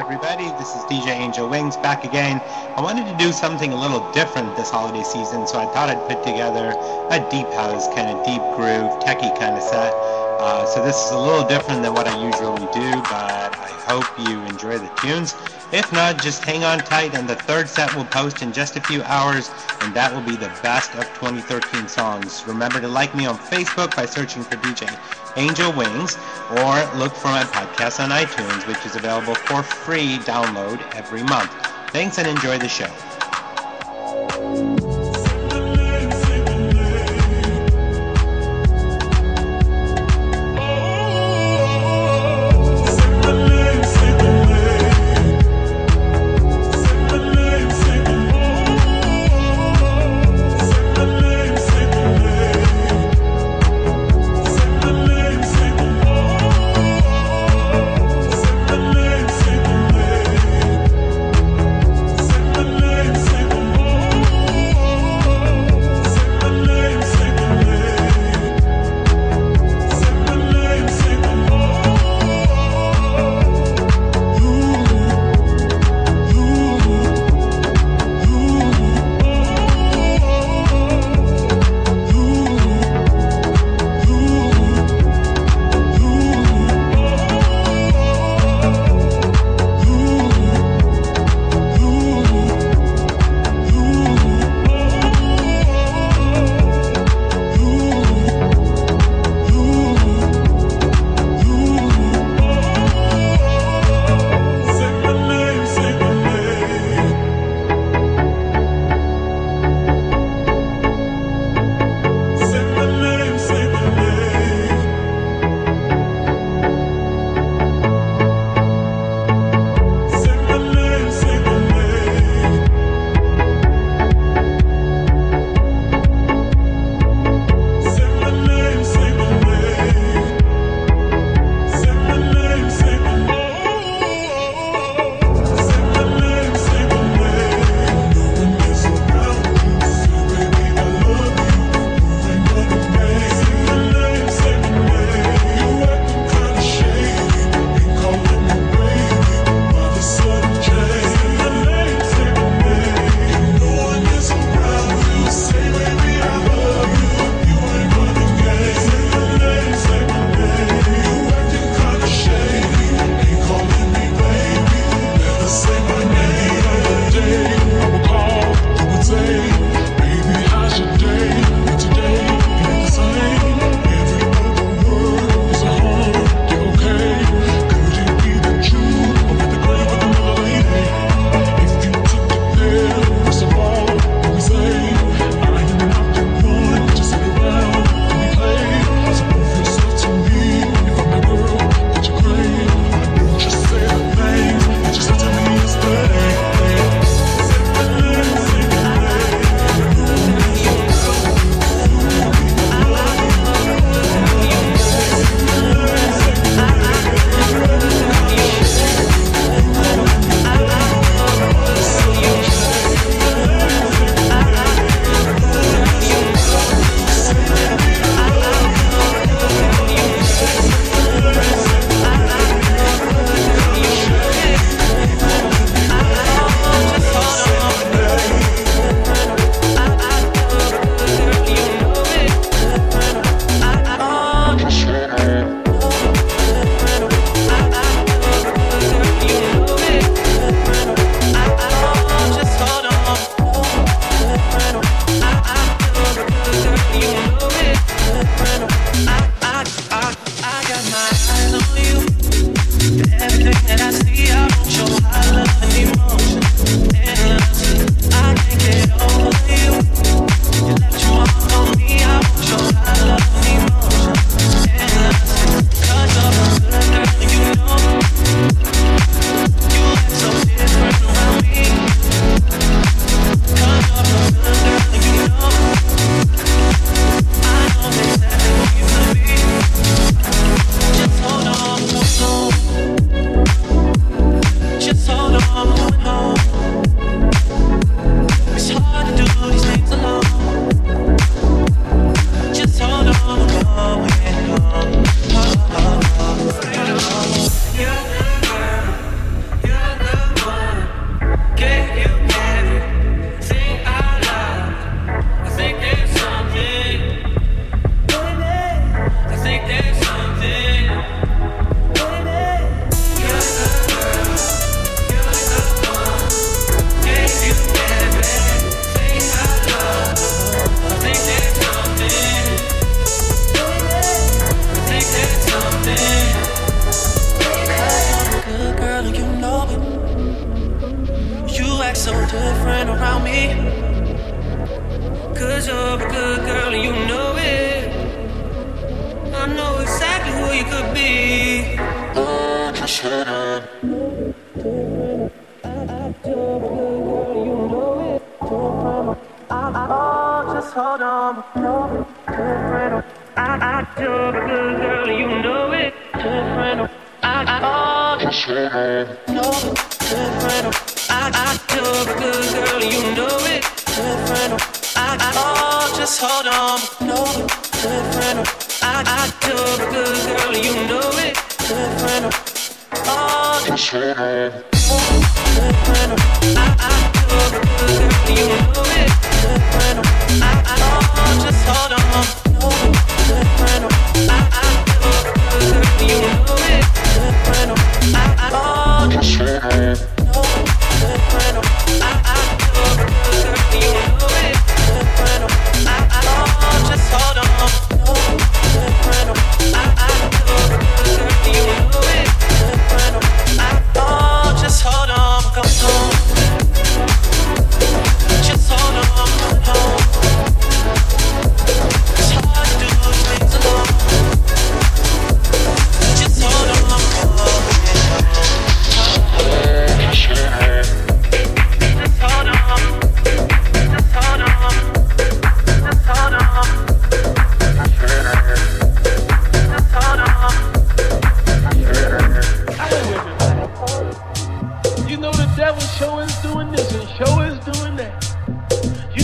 [0.00, 0.48] everybody.
[0.52, 2.40] This is DJ Angel Wings back again.
[2.74, 6.02] I wanted to do something a little different this holiday season, so I thought I'd
[6.08, 6.74] put together
[7.10, 9.92] a deep house, kind of deep groove, techie kind of set.
[10.40, 14.08] Uh, so this is a little different than what I usually do, but I hope
[14.26, 15.34] you enjoy the tunes.
[15.70, 18.80] If not, just hang on tight, and the third set will post in just a
[18.80, 19.50] few hours,
[19.82, 22.42] and that will be the best of 2013 songs.
[22.46, 24.88] Remember to like me on Facebook by searching for DJ
[25.36, 26.16] Angel Wings,
[26.50, 31.52] or look for my podcast on iTunes, which is available for free download every month.
[31.92, 33.09] Thanks and enjoy the show.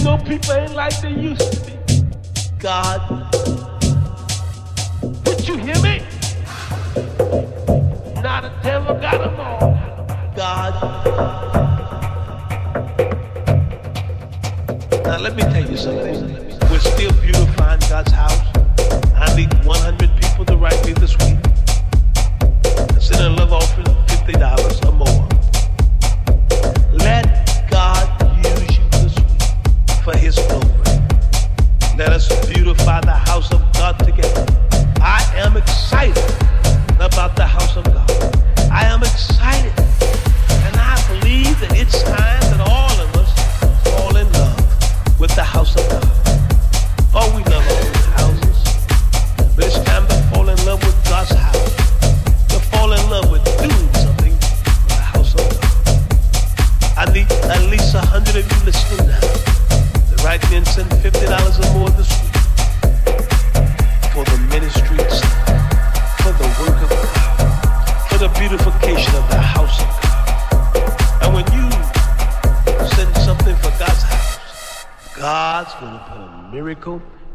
[0.06, 1.72] know people ain't like they used to be.
[2.60, 3.00] God.
[5.24, 6.00] Did you hear me?
[8.22, 9.58] Not a devil got them all.
[10.36, 10.74] God.
[15.04, 16.22] Now let me tell you something.
[16.70, 18.40] We're still beautifying God's house.
[19.16, 21.45] I need 100 people to write me this week.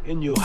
[0.06, 0.41] in your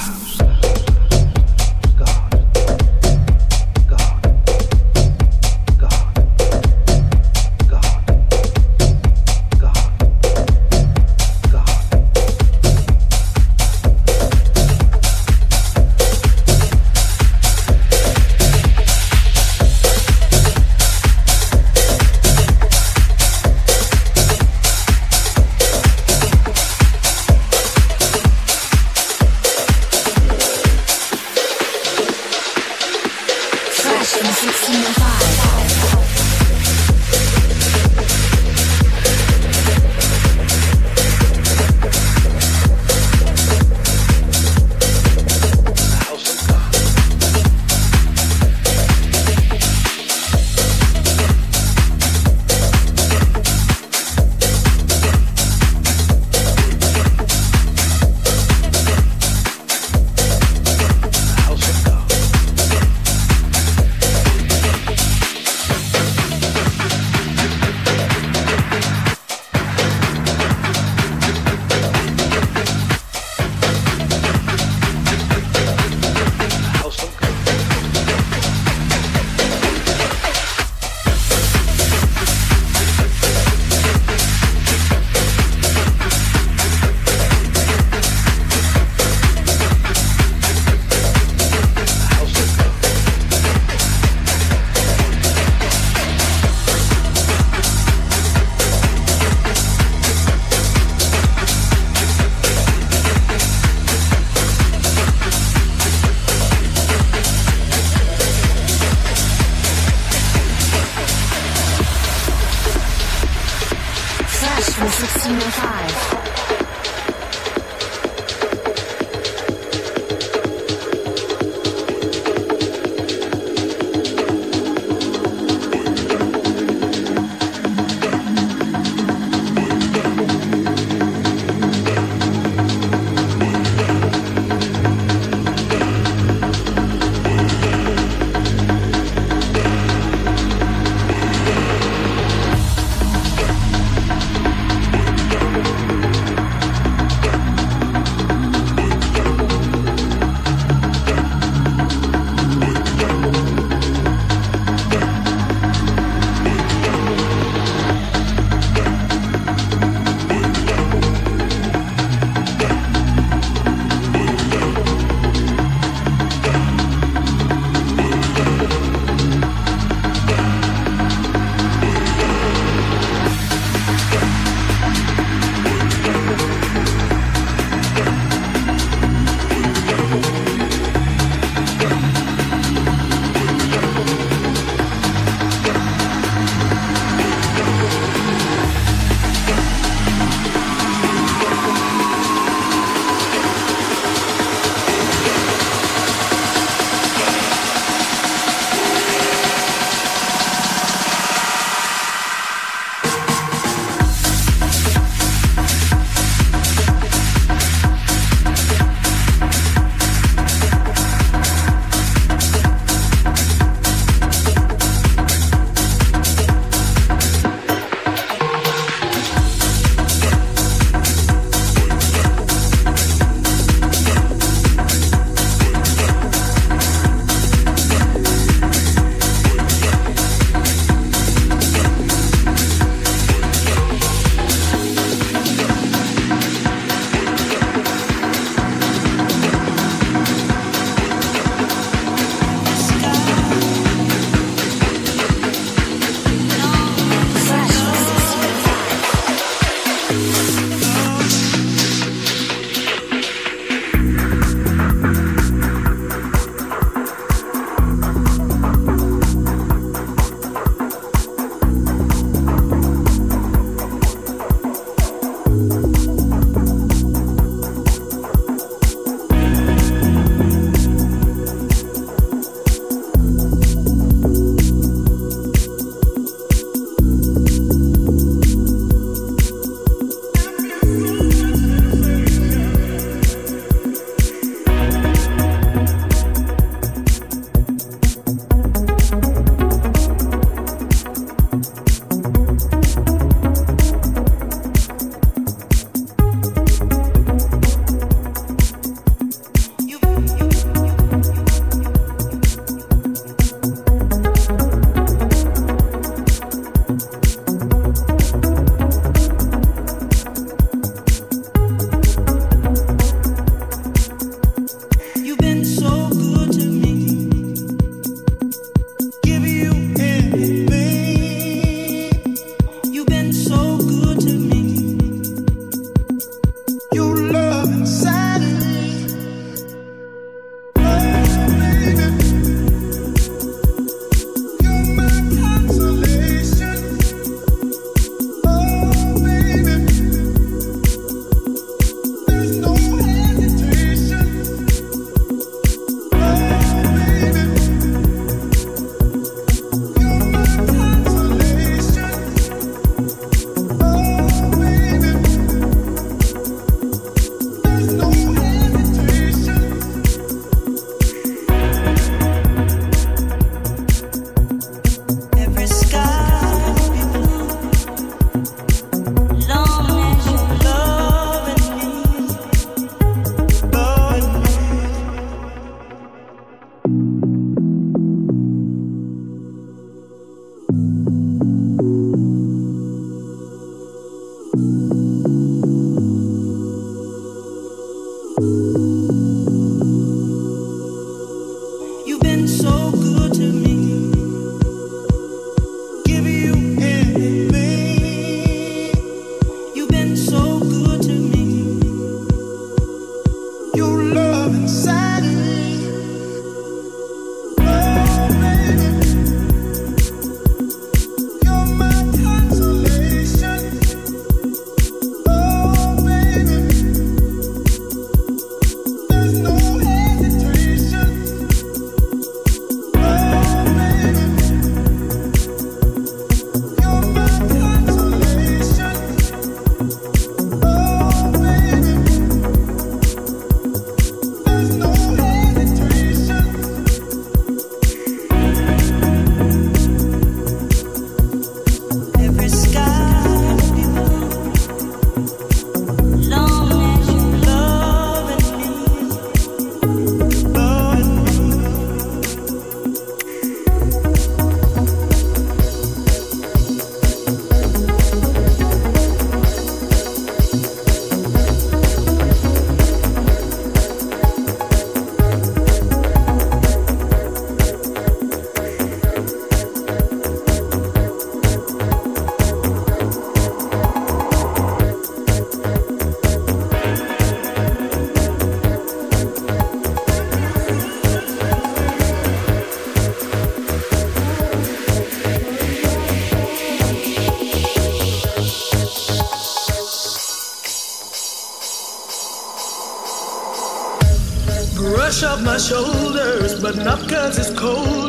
[495.47, 498.06] my shoulders, but not cause it's cold.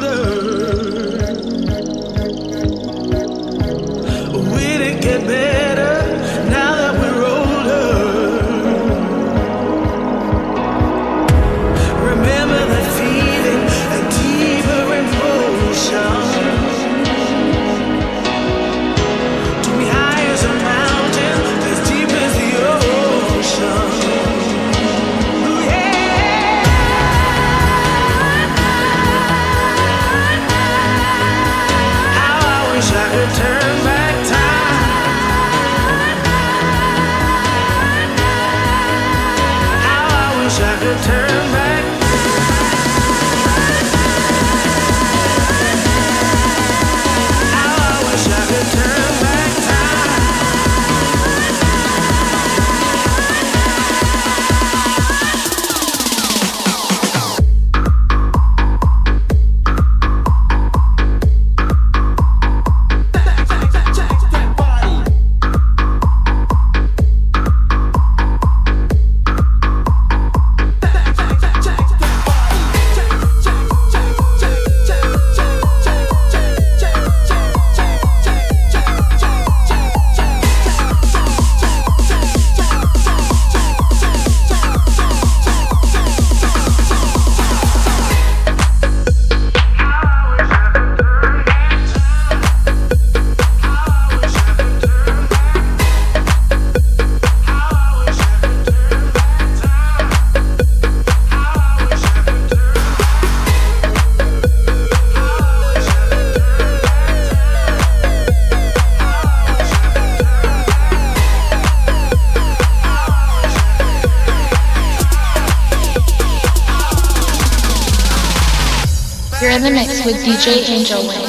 [120.28, 121.27] DJ Angel way.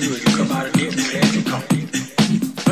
[0.00, 0.66] you come out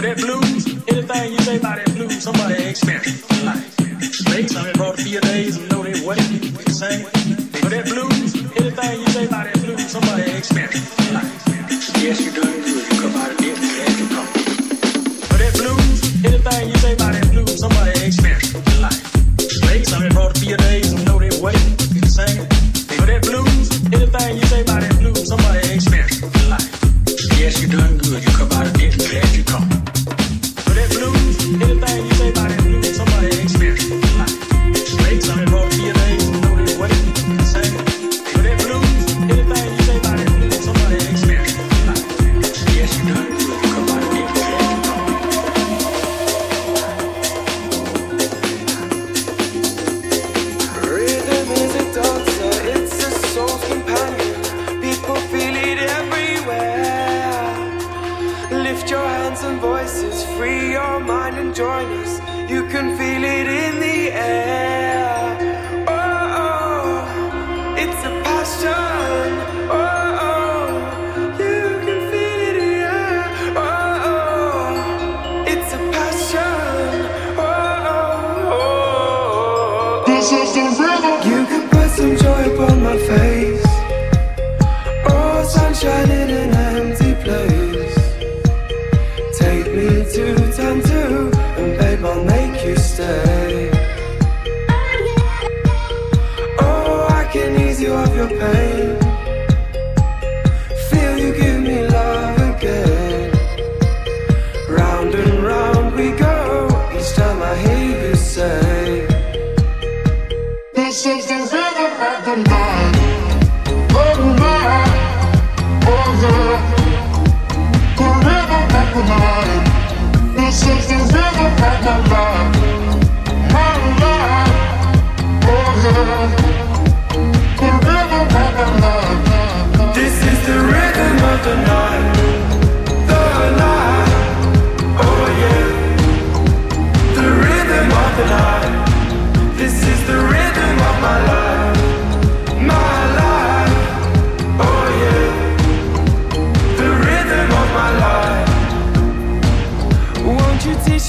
[0.02, 4.74] that blues, anything you say about that blues, somebody experienced life.
[4.74, 4.98] Brought.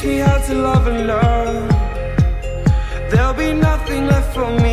[0.03, 1.67] teach me how to love and learn.
[3.09, 4.72] There'll be nothing left for me.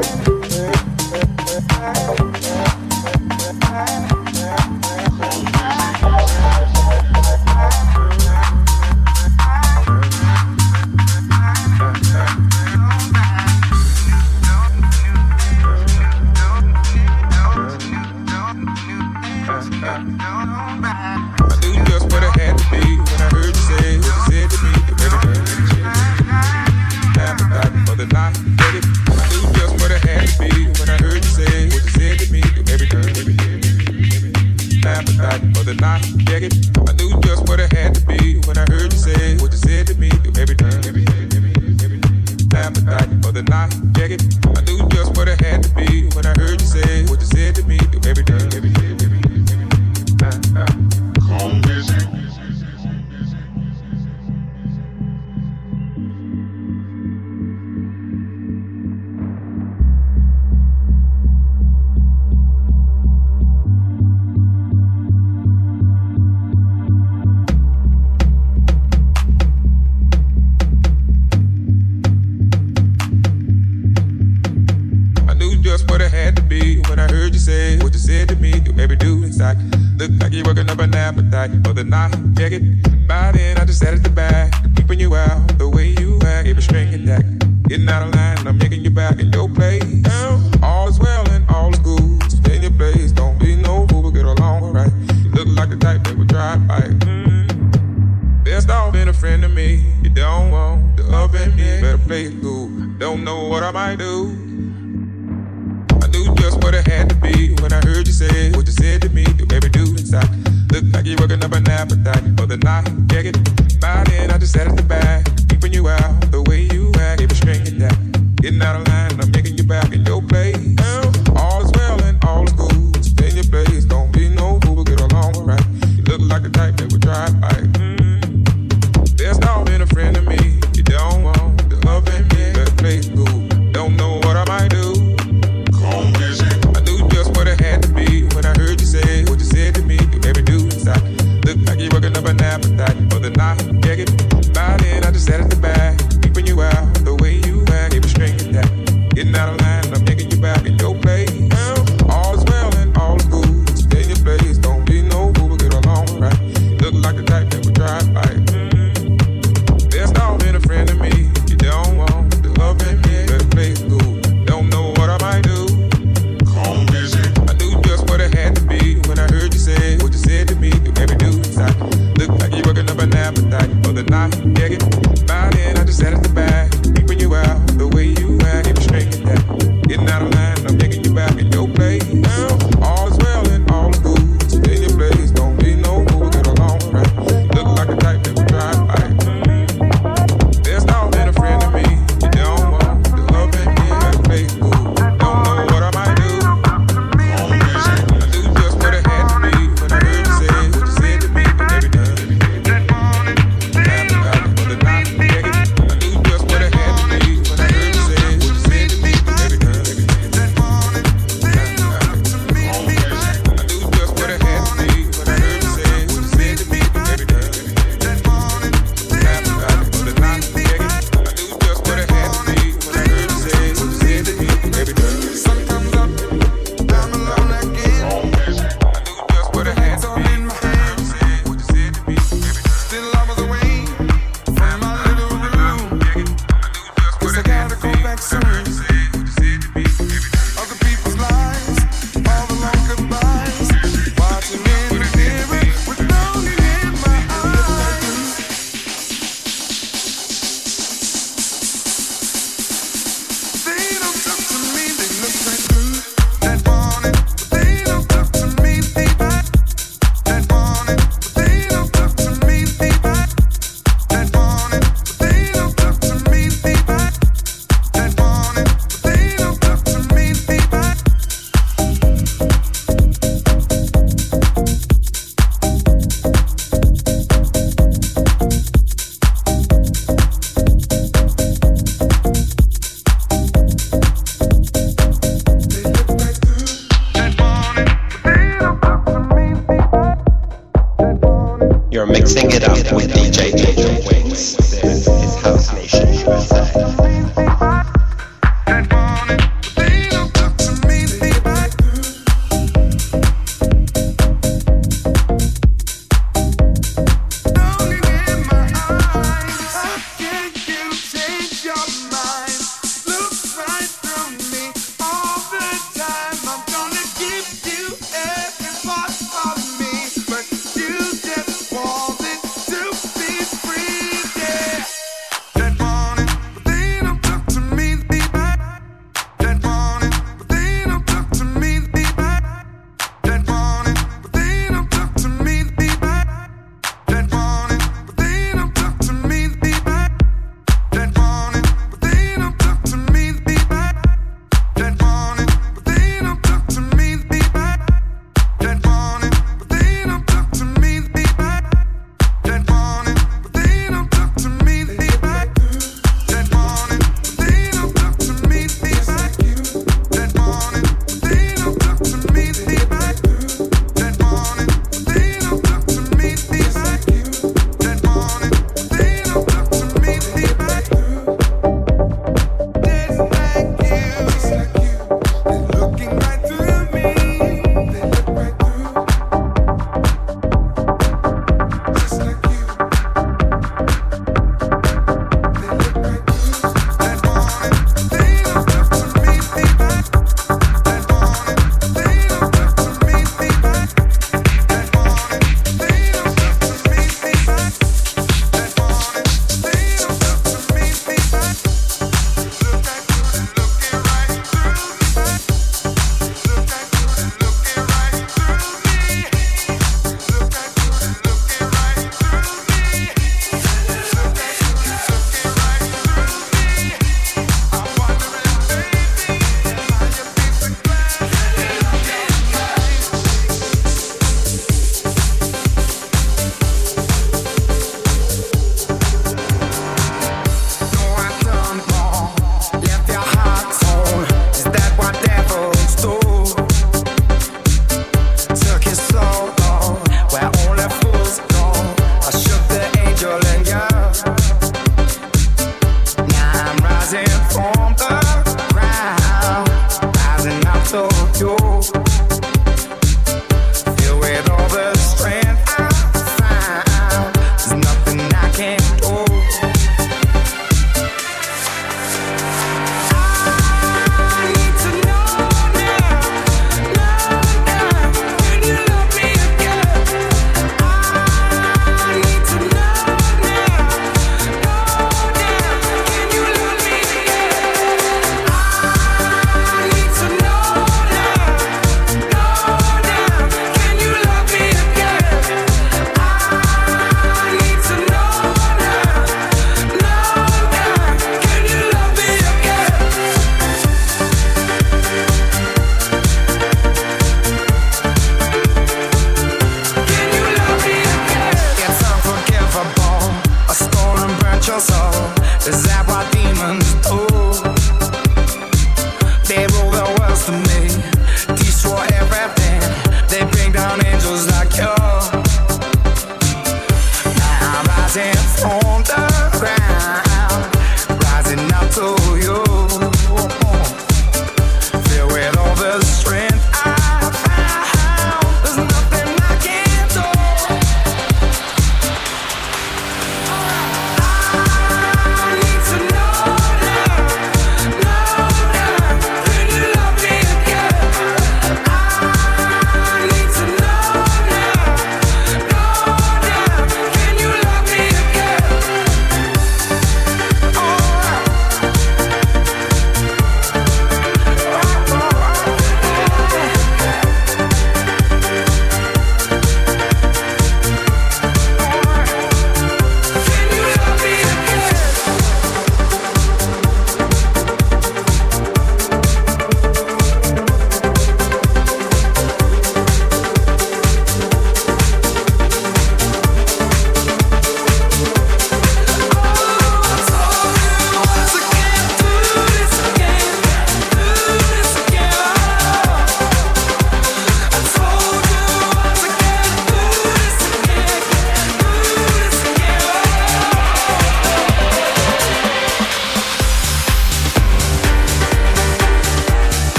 [0.00, 0.47] mine.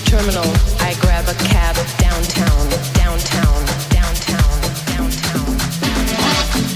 [0.00, 0.44] terminal,
[0.80, 5.56] I grab a cab downtown, downtown, downtown, downtown.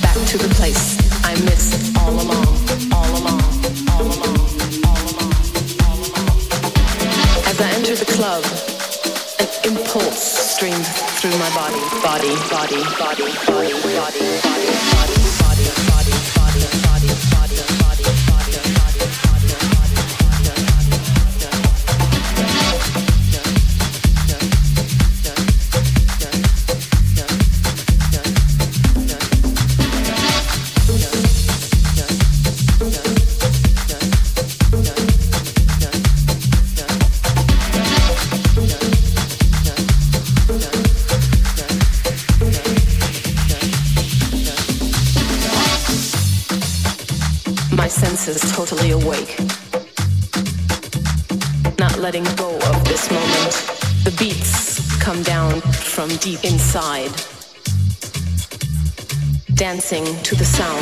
[0.01, 2.47] Back to the place I missed all along,
[2.90, 3.43] all along,
[3.90, 4.39] all along,
[4.82, 5.32] all along,
[5.85, 6.31] all along.
[7.47, 8.43] As I enter the club,
[9.39, 10.86] an impulse streamed
[11.20, 14.43] through my body, body, body, body, body, body, body.
[14.43, 14.91] body.
[56.73, 57.12] side,
[59.57, 60.81] dancing to the sound.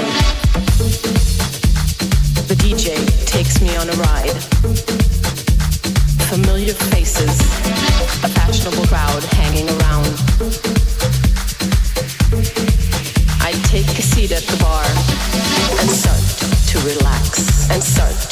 [2.47, 2.95] The DJ
[3.27, 4.39] takes me on a ride.
[6.31, 7.41] Familiar faces,
[8.23, 10.07] a fashionable crowd hanging around.
[13.43, 14.87] I take a seat at the bar
[15.81, 16.23] and start
[16.71, 18.30] to relax and start